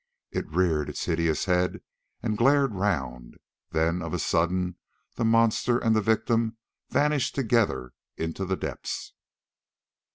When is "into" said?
8.17-8.43